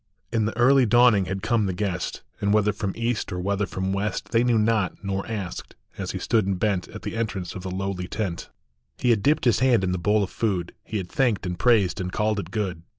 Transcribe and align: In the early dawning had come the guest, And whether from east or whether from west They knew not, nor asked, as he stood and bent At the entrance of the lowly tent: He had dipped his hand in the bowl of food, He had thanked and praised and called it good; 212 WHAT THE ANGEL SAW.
In 0.33 0.45
the 0.45 0.57
early 0.57 0.87
dawning 0.87 1.25
had 1.25 1.43
come 1.43 1.67
the 1.67 1.73
guest, 1.75 2.23
And 2.39 2.51
whether 2.51 2.73
from 2.73 2.93
east 2.95 3.31
or 3.31 3.39
whether 3.39 3.67
from 3.67 3.93
west 3.93 4.29
They 4.31 4.43
knew 4.43 4.57
not, 4.57 5.03
nor 5.03 5.27
asked, 5.27 5.75
as 5.95 6.09
he 6.09 6.17
stood 6.17 6.47
and 6.47 6.57
bent 6.57 6.87
At 6.87 7.03
the 7.03 7.15
entrance 7.15 7.53
of 7.53 7.61
the 7.61 7.69
lowly 7.69 8.07
tent: 8.07 8.49
He 8.97 9.11
had 9.11 9.21
dipped 9.21 9.45
his 9.45 9.59
hand 9.59 9.83
in 9.83 9.91
the 9.91 9.99
bowl 9.99 10.23
of 10.23 10.31
food, 10.31 10.73
He 10.83 10.97
had 10.97 11.09
thanked 11.11 11.45
and 11.45 11.59
praised 11.59 12.01
and 12.01 12.11
called 12.11 12.39
it 12.39 12.45
good; 12.45 12.49
212 12.49 12.65
WHAT 12.65 12.69
THE 12.71 12.73
ANGEL 12.79 12.83
SAW. 12.87 12.89